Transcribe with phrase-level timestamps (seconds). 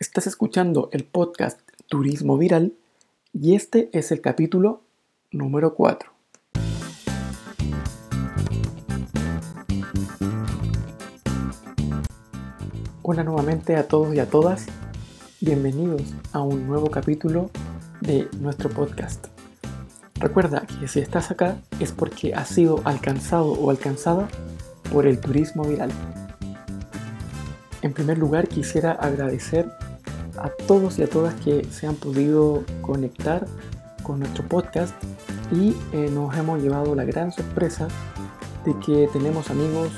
[0.00, 2.72] Estás escuchando el podcast Turismo Viral
[3.32, 4.84] y este es el capítulo
[5.32, 6.12] número 4.
[13.02, 14.66] Hola nuevamente a todos y a todas.
[15.40, 17.50] Bienvenidos a un nuevo capítulo
[18.00, 19.26] de nuestro podcast.
[20.14, 24.28] Recuerda que si estás acá es porque has sido alcanzado o alcanzada
[24.92, 25.90] por el turismo viral.
[27.82, 29.68] En primer lugar quisiera agradecer
[30.42, 33.46] a todos y a todas que se han podido conectar
[34.02, 34.94] con nuestro podcast
[35.52, 37.88] y eh, nos hemos llevado la gran sorpresa
[38.64, 39.90] de que tenemos amigos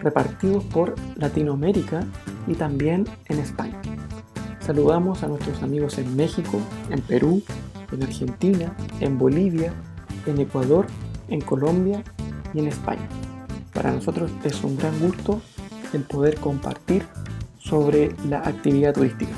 [0.00, 2.04] repartidos por Latinoamérica
[2.46, 3.80] y también en España.
[4.60, 7.42] Saludamos a nuestros amigos en México, en Perú,
[7.90, 9.72] en Argentina, en Bolivia,
[10.26, 10.86] en Ecuador,
[11.28, 12.02] en Colombia
[12.54, 13.08] y en España.
[13.72, 15.40] Para nosotros es un gran gusto
[15.92, 17.06] el poder compartir
[17.72, 19.32] sobre la actividad turística.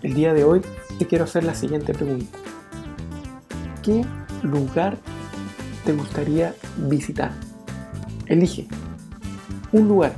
[0.00, 0.62] El día de hoy
[1.00, 2.38] te quiero hacer la siguiente pregunta.
[3.82, 4.06] ¿Qué
[4.44, 4.96] lugar
[5.84, 6.54] te gustaría
[6.86, 7.32] visitar?
[8.26, 8.68] Elige
[9.72, 10.14] un lugar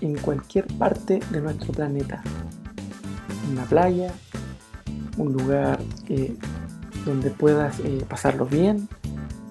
[0.00, 2.22] en cualquier parte de nuestro planeta.
[3.50, 4.12] Una playa,
[5.16, 5.80] un lugar
[6.10, 6.36] eh,
[7.04, 8.88] donde puedas eh, pasarlo bien,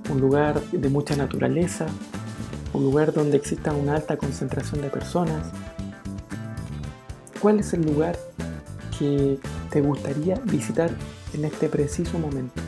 [0.10, 1.86] un lugar de mucha naturaleza,
[2.74, 5.48] un lugar donde exista una alta concentración de personas.
[7.40, 8.18] ¿Cuál es el lugar
[8.98, 10.90] que te gustaría visitar
[11.34, 12.62] en este preciso momento?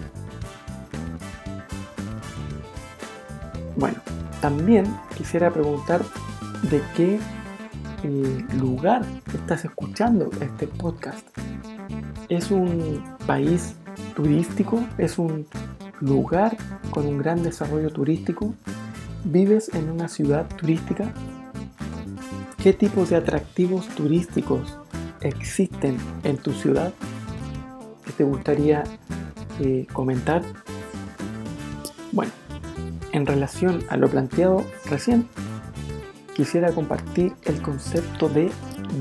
[3.75, 3.97] Bueno,
[4.41, 4.85] también
[5.17, 6.03] quisiera preguntar
[6.69, 7.19] de qué
[8.03, 11.25] eh, lugar estás escuchando este podcast.
[12.27, 13.75] ¿Es un país
[14.15, 14.83] turístico?
[14.97, 15.47] ¿Es un
[16.01, 16.57] lugar
[16.91, 18.53] con un gran desarrollo turístico?
[19.23, 21.13] ¿Vives en una ciudad turística?
[22.61, 24.77] ¿Qué tipos de atractivos turísticos
[25.21, 26.93] existen en tu ciudad
[28.05, 28.83] que te gustaría
[29.59, 30.41] eh, comentar?
[32.11, 32.31] Bueno,
[33.11, 35.27] en relación a lo planteado recién,
[36.35, 38.49] quisiera compartir el concepto de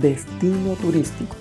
[0.00, 1.36] destino turístico.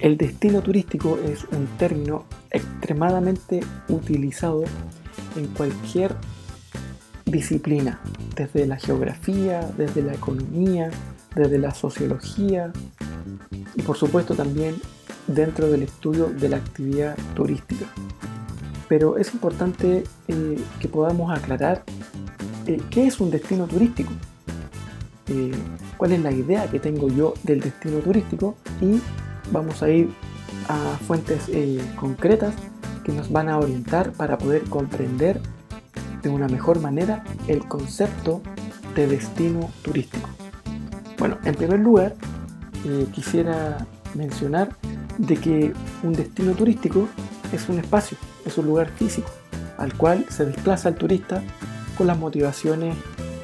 [0.00, 4.64] El destino turístico es un término extremadamente utilizado
[5.36, 6.14] en cualquier
[7.24, 8.00] disciplina,
[8.34, 10.90] desde la geografía, desde la economía,
[11.34, 12.72] desde la sociología
[13.76, 14.76] y por supuesto también
[15.26, 17.86] dentro del estudio de la actividad turística.
[18.88, 21.84] Pero es importante eh, que podamos aclarar
[22.66, 24.10] eh, qué es un destino turístico,
[25.28, 25.52] eh,
[25.96, 29.00] cuál es la idea que tengo yo del destino turístico y
[29.52, 30.08] vamos a ir
[30.68, 32.54] a fuentes eh, concretas
[33.04, 35.40] que nos van a orientar para poder comprender
[36.22, 38.42] de una mejor manera el concepto
[38.94, 40.28] de destino turístico.
[41.18, 42.14] Bueno, en primer lugar,
[42.84, 44.70] eh, quisiera mencionar
[45.18, 45.72] de que
[46.02, 47.08] un destino turístico
[47.52, 49.30] es un espacio, es un lugar físico
[49.80, 51.42] al cual se desplaza el turista
[51.96, 52.94] con las motivaciones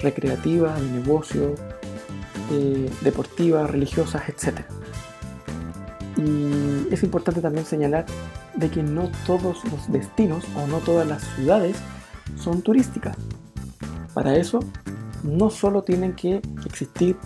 [0.00, 1.54] recreativas, de negocio,
[2.52, 4.60] eh, deportivas, religiosas, etc.
[6.16, 8.06] Y es importante también señalar
[8.54, 11.76] de que no todos los destinos o no todas las ciudades
[12.36, 13.16] son turísticas.
[14.14, 14.60] Para eso
[15.22, 17.16] no solo tienen que existir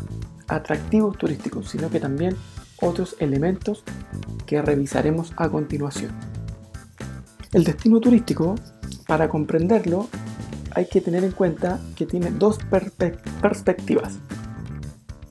[0.49, 2.37] atractivos turísticos, sino que también
[2.81, 3.85] otros elementos
[4.47, 6.11] que revisaremos a continuación.
[7.53, 8.55] El destino turístico,
[9.07, 10.09] para comprenderlo,
[10.73, 12.59] hay que tener en cuenta que tiene dos
[13.41, 14.19] perspectivas.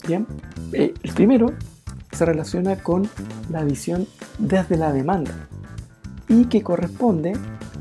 [0.08, 0.28] Bien,
[0.74, 1.54] eh, el primero
[2.20, 3.10] se relaciona con
[3.50, 4.06] la visión
[4.40, 5.48] desde la demanda
[6.28, 7.32] y que corresponde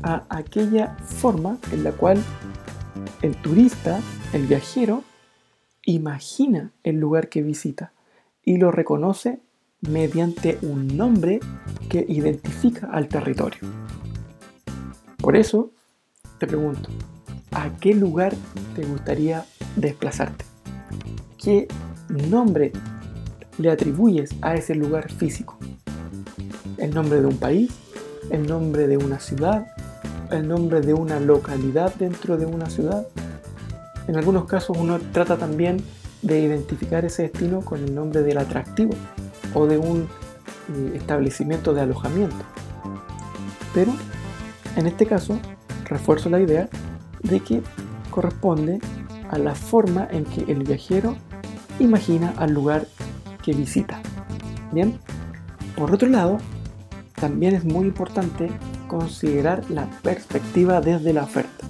[0.01, 2.23] a aquella forma en la cual
[3.21, 3.99] el turista,
[4.31, 5.03] el viajero,
[5.83, 7.91] imagina el lugar que visita
[8.45, 9.41] y lo reconoce
[9.81, 11.41] mediante un nombre
[11.89, 13.59] que identifica al territorio.
[15.17, 15.71] Por eso
[16.37, 16.89] te pregunto,
[17.51, 18.33] ¿a qué lugar
[18.73, 19.43] te gustaría
[19.75, 20.45] desplazarte?
[21.37, 21.67] ¿Qué
[22.29, 22.71] nombre
[23.59, 25.57] le atribuyes a ese lugar físico.
[26.77, 27.71] El nombre de un país,
[28.31, 29.67] el nombre de una ciudad,
[30.31, 33.05] el nombre de una localidad dentro de una ciudad.
[34.07, 35.83] En algunos casos uno trata también
[36.21, 38.93] de identificar ese destino con el nombre del atractivo
[39.53, 40.07] o de un
[40.73, 42.37] eh, establecimiento de alojamiento.
[43.73, 43.93] Pero
[44.77, 45.37] en este caso
[45.85, 46.69] refuerzo la idea
[47.23, 47.61] de que
[48.09, 48.79] corresponde
[49.29, 51.15] a la forma en que el viajero
[51.79, 52.87] imagina al lugar
[53.53, 54.01] visita.
[54.71, 54.99] Bien,
[55.75, 56.37] por otro lado,
[57.19, 58.49] también es muy importante
[58.87, 61.67] considerar la perspectiva desde la oferta.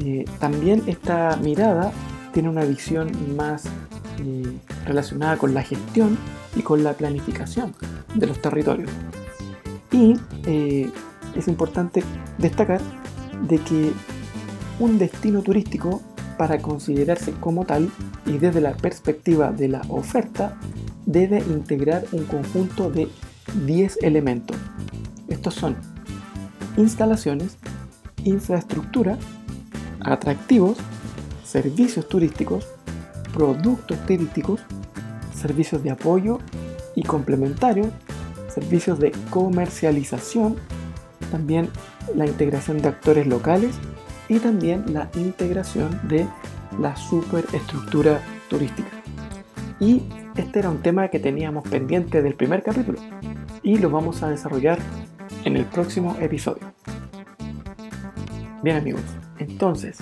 [0.00, 1.92] Eh, también esta mirada
[2.32, 3.64] tiene una visión más
[4.20, 4.56] eh,
[4.86, 6.16] relacionada con la gestión
[6.56, 7.74] y con la planificación
[8.14, 8.90] de los territorios.
[9.90, 10.14] Y
[10.46, 10.90] eh,
[11.34, 12.02] es importante
[12.38, 12.80] destacar
[13.48, 13.92] de que
[14.78, 16.02] un destino turístico
[16.38, 17.90] para considerarse como tal
[18.24, 20.56] y desde la perspectiva de la oferta
[21.04, 23.08] debe integrar un conjunto de
[23.66, 24.56] 10 elementos.
[25.28, 25.76] Estos son
[26.76, 27.58] instalaciones,
[28.24, 29.18] infraestructura,
[30.00, 30.78] atractivos,
[31.44, 32.66] servicios turísticos,
[33.34, 34.60] productos turísticos,
[35.34, 36.38] servicios de apoyo
[36.94, 37.88] y complementarios,
[38.48, 40.56] servicios de comercialización,
[41.30, 41.68] también
[42.14, 43.74] la integración de actores locales
[44.28, 46.26] y también la integración de
[46.78, 48.90] la superestructura turística.
[49.80, 50.02] Y
[50.36, 52.98] este era un tema que teníamos pendiente del primer capítulo
[53.62, 54.78] y lo vamos a desarrollar
[55.44, 56.72] en el próximo episodio.
[58.62, 59.02] Bien amigos,
[59.38, 59.98] entonces,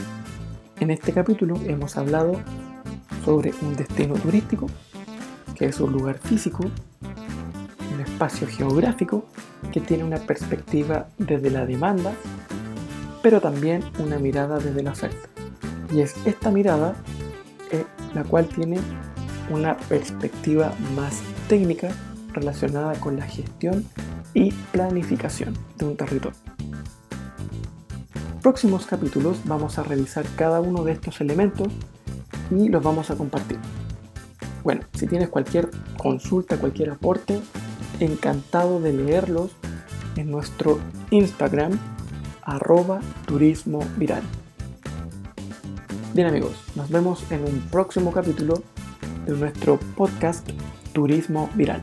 [0.81, 2.41] en este capítulo hemos hablado
[3.25, 4.67] sobre un destino turístico,
[5.55, 6.65] que es un lugar físico,
[7.93, 9.27] un espacio geográfico
[9.73, 12.13] que tiene una perspectiva desde la demanda,
[13.27, 15.29] pero también una mirada desde la oferta.
[15.93, 16.95] Y es esta mirada
[17.73, 17.85] eh,
[18.15, 18.79] la cual tiene
[19.51, 21.89] una perspectiva más técnica
[22.33, 23.85] relacionada con la gestión
[24.33, 26.39] y planificación de un territorio
[28.43, 31.67] próximos capítulos vamos a revisar cada uno de estos elementos
[32.53, 33.59] y los vamos a compartir.
[34.63, 37.41] Bueno, si tienes cualquier consulta, cualquier aporte,
[37.99, 39.51] encantado de leerlos
[40.15, 40.79] en nuestro
[41.11, 41.96] Instagram
[42.47, 44.23] arroba turismo viral.
[46.15, 48.63] Bien amigos, nos vemos en un próximo capítulo
[49.27, 50.49] de nuestro podcast
[50.93, 51.83] Turismo Viral.